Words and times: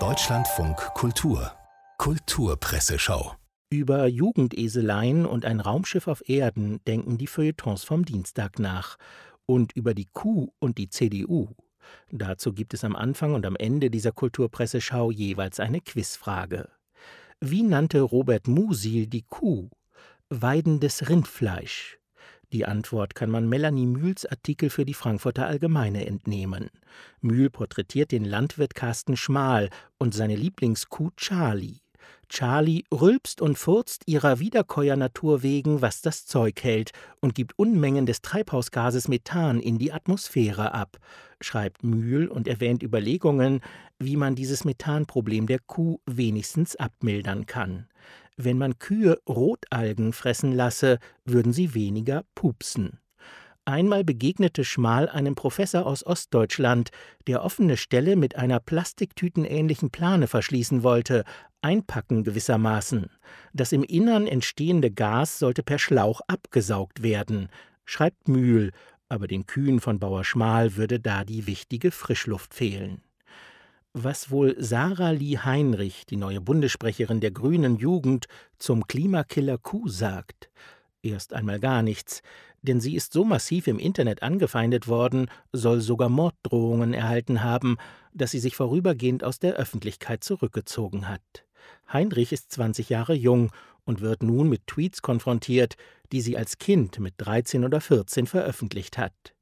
Deutschlandfunk 0.00 0.76
Kultur 0.94 1.52
Kulturpresseschau 1.98 3.36
über 3.70 4.08
Jugendeseleien 4.08 5.26
und 5.26 5.44
ein 5.44 5.60
Raumschiff 5.60 6.08
auf 6.08 6.28
Erden 6.28 6.80
denken 6.86 7.18
die 7.18 7.28
Feuilletons 7.28 7.84
vom 7.84 8.04
Dienstag 8.04 8.58
nach. 8.58 8.96
Und 9.46 9.72
über 9.76 9.94
die 9.94 10.08
Kuh 10.12 10.48
und 10.58 10.78
die 10.78 10.88
CDU. 10.88 11.48
Dazu 12.10 12.52
gibt 12.52 12.74
es 12.74 12.82
am 12.82 12.96
Anfang 12.96 13.34
und 13.34 13.46
am 13.46 13.54
Ende 13.56 13.90
dieser 13.90 14.12
Kulturpresseschau 14.12 15.10
jeweils 15.12 15.60
eine 15.60 15.80
Quizfrage. 15.80 16.68
Wie 17.40 17.62
nannte 17.62 18.00
Robert 18.00 18.48
Musil 18.48 19.06
die 19.06 19.22
Kuh? 19.22 19.70
Weidendes 20.30 21.08
Rindfleisch. 21.08 21.98
Die 22.54 22.66
Antwort 22.66 23.16
kann 23.16 23.30
man 23.30 23.48
Melanie 23.48 23.84
Mühls 23.84 24.26
Artikel 24.26 24.70
für 24.70 24.84
die 24.84 24.94
Frankfurter 24.94 25.48
Allgemeine 25.48 26.06
entnehmen. 26.06 26.70
Mühl 27.20 27.50
porträtiert 27.50 28.12
den 28.12 28.24
Landwirt 28.24 28.76
Carsten 28.76 29.16
Schmal 29.16 29.70
und 29.98 30.14
seine 30.14 30.36
Lieblingskuh 30.36 31.10
Charlie. 31.16 31.80
Charlie 32.28 32.84
rülpst 32.92 33.42
und 33.42 33.58
furzt 33.58 34.04
ihrer 34.06 34.38
Wiederkäuernatur 34.38 35.42
wegen, 35.42 35.82
was 35.82 36.00
das 36.00 36.26
Zeug 36.26 36.62
hält, 36.62 36.92
und 37.20 37.34
gibt 37.34 37.58
Unmengen 37.58 38.06
des 38.06 38.22
Treibhausgases 38.22 39.08
Methan 39.08 39.58
in 39.58 39.78
die 39.78 39.92
Atmosphäre 39.92 40.74
ab, 40.74 40.98
schreibt 41.40 41.82
Mühl 41.82 42.28
und 42.28 42.46
erwähnt 42.46 42.84
Überlegungen, 42.84 43.62
wie 43.98 44.16
man 44.16 44.36
dieses 44.36 44.64
Methanproblem 44.64 45.48
der 45.48 45.58
Kuh 45.58 45.98
wenigstens 46.06 46.76
abmildern 46.76 47.46
kann. 47.46 47.88
Wenn 48.36 48.58
man 48.58 48.78
Kühe 48.78 49.20
Rotalgen 49.28 50.12
fressen 50.12 50.52
lasse, 50.52 50.98
würden 51.24 51.52
sie 51.52 51.74
weniger 51.74 52.24
pupsen. 52.34 52.98
Einmal 53.66 54.04
begegnete 54.04 54.64
Schmal 54.64 55.08
einem 55.08 55.34
Professor 55.34 55.86
aus 55.86 56.04
Ostdeutschland, 56.04 56.90
der 57.26 57.42
offene 57.42 57.78
Stelle 57.78 58.16
mit 58.16 58.36
einer 58.36 58.60
plastiktütenähnlichen 58.60 59.90
Plane 59.90 60.26
verschließen 60.26 60.82
wollte, 60.82 61.24
einpacken 61.62 62.24
gewissermaßen. 62.24 63.06
Das 63.54 63.72
im 63.72 63.82
Innern 63.82 64.26
entstehende 64.26 64.90
Gas 64.90 65.38
sollte 65.38 65.62
per 65.62 65.78
Schlauch 65.78 66.20
abgesaugt 66.26 67.02
werden, 67.02 67.48
schreibt 67.86 68.28
Mühl, 68.28 68.72
aber 69.08 69.28
den 69.28 69.46
Kühen 69.46 69.80
von 69.80 69.98
Bauer 69.98 70.24
Schmal 70.24 70.76
würde 70.76 70.98
da 71.00 71.24
die 71.24 71.46
wichtige 71.46 71.90
Frischluft 71.90 72.52
fehlen. 72.52 73.03
Was 73.96 74.30
wohl 74.30 74.56
Sarah 74.58 75.12
Lee 75.12 75.38
Heinrich, 75.38 76.04
die 76.04 76.16
neue 76.16 76.40
Bundessprecherin 76.40 77.20
der 77.20 77.30
Grünen 77.30 77.76
Jugend, 77.76 78.26
zum 78.58 78.86
Klimakiller 78.86 79.56
Kuh 79.56 79.88
sagt? 79.88 80.50
Erst 81.02 81.32
einmal 81.32 81.60
gar 81.60 81.82
nichts 81.82 82.22
denn 82.64 82.80
sie 82.80 82.96
ist 82.96 83.12
so 83.12 83.24
massiv 83.24 83.66
im 83.66 83.78
Internet 83.78 84.22
angefeindet 84.22 84.88
worden, 84.88 85.28
soll 85.52 85.80
sogar 85.80 86.08
Morddrohungen 86.08 86.94
erhalten 86.94 87.42
haben, 87.42 87.76
dass 88.14 88.30
sie 88.30 88.38
sich 88.38 88.56
vorübergehend 88.56 89.22
aus 89.22 89.38
der 89.38 89.54
Öffentlichkeit 89.54 90.24
zurückgezogen 90.24 91.08
hat. 91.08 91.44
Heinrich 91.92 92.32
ist 92.32 92.52
20 92.52 92.88
Jahre 92.88 93.14
jung 93.14 93.50
und 93.84 94.00
wird 94.00 94.22
nun 94.22 94.48
mit 94.48 94.66
Tweets 94.66 95.02
konfrontiert, 95.02 95.76
die 96.10 96.22
sie 96.22 96.38
als 96.38 96.58
Kind 96.58 97.00
mit 97.00 97.14
13 97.18 97.64
oder 97.64 97.82
14 97.82 98.26
veröffentlicht 98.26 98.96
hat. 98.96 99.34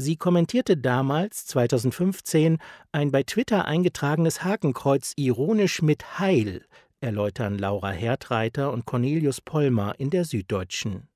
Sie 0.00 0.16
kommentierte 0.16 0.78
damals, 0.78 1.44
2015, 1.44 2.56
ein 2.90 3.12
bei 3.12 3.22
Twitter 3.22 3.66
eingetragenes 3.66 4.42
Hakenkreuz 4.42 5.12
ironisch 5.16 5.82
mit 5.82 6.18
Heil, 6.18 6.64
erläutern 7.02 7.58
Laura 7.58 7.90
Hertreiter 7.90 8.72
und 8.72 8.86
Cornelius 8.86 9.42
Pollmer 9.42 9.96
in 9.98 10.08
der 10.08 10.24
Süddeutschen. 10.24 11.09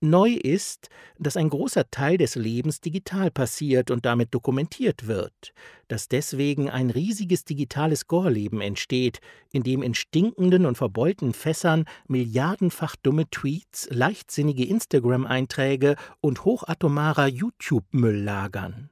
Neu 0.00 0.30
ist, 0.30 0.90
dass 1.18 1.36
ein 1.36 1.50
großer 1.50 1.90
Teil 1.90 2.18
des 2.18 2.36
Lebens 2.36 2.80
digital 2.80 3.32
passiert 3.32 3.90
und 3.90 4.06
damit 4.06 4.32
dokumentiert 4.32 5.08
wird, 5.08 5.52
dass 5.88 6.06
deswegen 6.06 6.70
ein 6.70 6.90
riesiges 6.90 7.44
digitales 7.44 8.06
Gorleben 8.06 8.60
entsteht, 8.60 9.20
in 9.50 9.64
dem 9.64 9.82
in 9.82 9.94
stinkenden 9.94 10.66
und 10.66 10.78
verbeulten 10.78 11.32
Fässern 11.32 11.84
milliardenfach 12.06 12.94
dumme 12.94 13.28
Tweets, 13.28 13.88
leichtsinnige 13.90 14.66
Instagram-Einträge 14.66 15.96
und 16.20 16.44
hochatomarer 16.44 17.26
YouTube-Müll 17.26 18.22
lagern. 18.22 18.90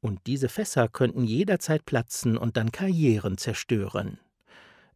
Und 0.00 0.26
diese 0.26 0.48
Fässer 0.48 0.88
könnten 0.88 1.22
jederzeit 1.22 1.84
platzen 1.84 2.36
und 2.36 2.56
dann 2.56 2.72
Karrieren 2.72 3.38
zerstören. 3.38 4.18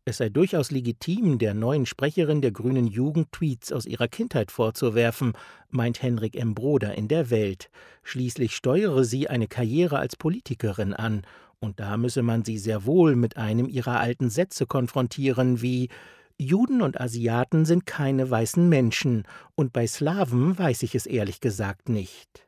Es 0.05 0.17
sei 0.17 0.31
durchaus 0.31 0.73
legitim, 0.73 1.39
der 1.39 1.55
neuen 1.55 1.87
Sprecherin 1.87 2.43
der 2.43 2.51
Grünen 2.51 2.89
Jugend 2.89 3.31
Tweets 3.31 3.71
aus 3.71 3.87
ihrer 3.87 4.09
Kindheit 4.09 4.51
vorzuwerfen, 4.51 5.33
meint 5.71 6.03
Henrik 6.03 6.35
M. 6.35 6.57
Broder 6.57 6.97
in 6.97 7.07
der 7.07 7.31
Welt. 7.31 7.71
Schließlich 8.03 8.57
steuere 8.57 9.05
sie 9.05 9.29
eine 9.29 9.47
Karriere 9.47 10.01
als 10.01 10.17
Politikerin 10.17 10.93
an, 10.93 11.23
und 11.61 11.79
da 11.79 11.97
müsse 11.97 12.23
man 12.23 12.45
sie 12.45 12.59
sehr 12.59 12.85
wohl 12.85 13.15
mit 13.15 13.37
einem 13.37 13.69
ihrer 13.69 14.01
alten 14.01 14.29
Sätze 14.29 14.67
konfrontieren, 14.67 15.63
wie 15.63 15.89
Juden 16.37 16.83
und 16.83 17.01
Asiaten 17.01 17.65
sind 17.65 17.87
keine 17.87 18.29
weißen 18.29 18.69
Menschen, 18.69 19.23
und 19.55 19.73
bei 19.73 19.87
Slawen 19.87 20.59
weiß 20.59 20.83
ich 20.83 20.97
es 20.97 21.07
ehrlich 21.07 21.41
gesagt 21.41 21.89
nicht. 21.89 22.45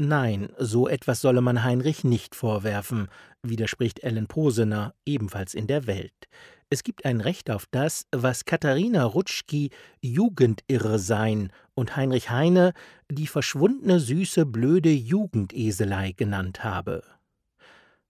Nein, 0.00 0.50
so 0.58 0.86
etwas 0.86 1.20
solle 1.20 1.40
man 1.40 1.64
Heinrich 1.64 2.04
nicht 2.04 2.36
vorwerfen, 2.36 3.08
widerspricht 3.42 4.04
Ellen 4.04 4.28
Posener, 4.28 4.94
ebenfalls 5.04 5.54
in 5.54 5.66
der 5.66 5.88
Welt. 5.88 6.28
Es 6.70 6.82
gibt 6.82 7.06
ein 7.06 7.22
Recht 7.22 7.50
auf 7.50 7.64
das, 7.70 8.06
was 8.12 8.44
Katharina 8.44 9.04
Rutschki 9.04 9.70
Jugendirre 10.02 10.98
sein 10.98 11.50
und 11.74 11.96
Heinrich 11.96 12.28
Heine 12.28 12.74
die 13.10 13.26
verschwundene 13.26 14.00
süße 14.00 14.44
blöde 14.44 14.90
Jugendeselei 14.90 16.12
genannt 16.12 16.64
habe. 16.64 17.02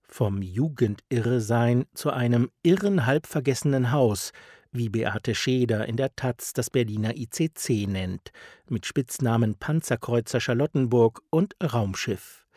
Vom 0.02 0.42
Jugendirre 0.42 1.40
sein 1.40 1.84
zu 1.94 2.10
einem 2.10 2.50
irren 2.64 3.06
halbvergessenen 3.06 3.92
Haus, 3.92 4.32
wie 4.72 4.88
Beate 4.88 5.36
Scheder 5.36 5.86
in 5.86 5.96
der 5.96 6.16
Taz 6.16 6.52
das 6.52 6.68
Berliner 6.68 7.16
ICC 7.16 7.86
nennt, 7.86 8.32
mit 8.68 8.86
Spitznamen 8.86 9.54
Panzerkreuzer 9.54 10.40
Charlottenburg 10.40 11.22
und 11.30 11.54
Raumschiff. 11.62 12.47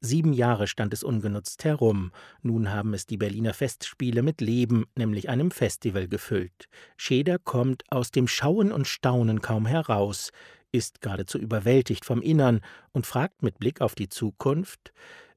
Sieben 0.00 0.32
Jahre 0.32 0.66
stand 0.66 0.92
es 0.92 1.02
ungenutzt 1.02 1.64
herum. 1.64 2.12
Nun 2.42 2.70
haben 2.70 2.94
es 2.94 3.06
die 3.06 3.16
Berliner 3.16 3.54
Festspiele 3.54 4.22
mit 4.22 4.40
Leben, 4.40 4.84
nämlich 4.94 5.28
einem 5.28 5.50
Festival, 5.50 6.08
gefüllt. 6.08 6.68
Scheder 6.96 7.38
kommt 7.38 7.84
aus 7.90 8.10
dem 8.10 8.28
Schauen 8.28 8.72
und 8.72 8.86
Staunen 8.86 9.40
kaum 9.40 9.66
heraus, 9.66 10.30
ist 10.72 11.00
geradezu 11.00 11.38
überwältigt 11.38 12.04
vom 12.04 12.20
Innern 12.20 12.60
und 12.92 13.06
fragt 13.06 13.42
mit 13.42 13.58
Blick 13.58 13.80
auf 13.80 13.94
die 13.94 14.08
Zukunft: 14.08 14.92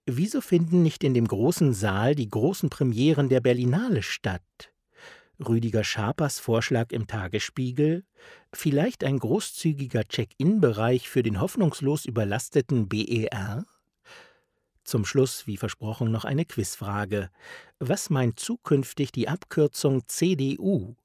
Wieso 0.06 0.42
finden 0.42 0.84
nicht 0.84 1.03
in 1.03 1.14
dem 1.14 1.28
großen 1.28 1.74
Saal 1.74 2.16
die 2.16 2.30
großen 2.30 2.69
Premieren 2.69 3.30
der 3.30 3.42
Berlinale 3.42 4.03
statt? 4.03 4.44
Rüdiger 5.40 5.86
Scharpers 5.86 6.40
Vorschlag 6.40 6.92
im 6.92 7.08
Tagesspiegel, 7.08 8.03
vielleicht 8.52 9.06
ein 9.06 9.19
großzügiger 9.19 10.06
Check-in-Bereich 10.06 11.08
für 11.08 11.24
den 11.24 11.40
hoffnungslos 11.40 12.03
überlasteten 12.03 12.90
BER? 12.90 13.64
Zum 14.89 15.05
Schluss, 15.05 15.45
wie 15.45 15.57
versprochen, 15.57 16.09
noch 16.09 16.25
eine 16.25 16.45
Quizfrage. 16.45 17.29
Was 17.77 18.09
meint 18.09 18.39
zukünftig 18.39 19.11
die 19.11 19.27
Abkürzung 19.27 20.01
CDU? 20.07 20.95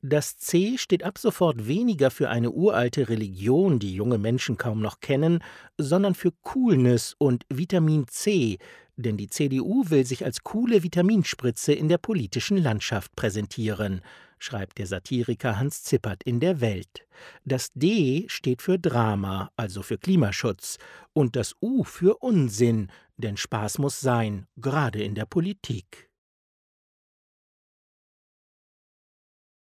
Das 0.00 0.38
C 0.38 0.78
steht 0.78 1.02
ab 1.02 1.18
sofort 1.18 1.66
weniger 1.66 2.12
für 2.12 2.30
eine 2.30 2.52
uralte 2.52 3.08
Religion, 3.08 3.80
die 3.80 3.96
junge 3.96 4.18
Menschen 4.18 4.58
kaum 4.58 4.80
noch 4.80 5.00
kennen, 5.00 5.40
sondern 5.76 6.14
für 6.14 6.30
Coolness 6.42 7.16
und 7.18 7.44
Vitamin 7.48 8.06
C, 8.06 8.58
denn 8.94 9.16
die 9.16 9.28
CDU 9.28 9.82
will 9.88 10.06
sich 10.06 10.24
als 10.24 10.44
coole 10.44 10.84
Vitaminspritze 10.84 11.72
in 11.72 11.88
der 11.88 11.98
politischen 11.98 12.58
Landschaft 12.58 13.16
präsentieren 13.16 14.02
schreibt 14.38 14.78
der 14.78 14.86
Satiriker 14.86 15.58
Hans 15.58 15.82
Zippert 15.82 16.22
in 16.22 16.40
der 16.40 16.60
Welt. 16.60 17.06
Das 17.44 17.70
D 17.74 18.26
steht 18.28 18.62
für 18.62 18.78
Drama, 18.78 19.50
also 19.56 19.82
für 19.82 19.98
Klimaschutz, 19.98 20.78
und 21.12 21.36
das 21.36 21.54
U 21.60 21.84
für 21.84 22.16
Unsinn, 22.18 22.90
denn 23.16 23.36
Spaß 23.36 23.78
muss 23.78 24.00
sein, 24.00 24.46
gerade 24.56 25.02
in 25.02 25.14
der 25.14 25.26
Politik. 25.26 26.10